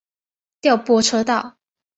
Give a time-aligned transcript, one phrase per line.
[0.61, 1.59] 调拨车道。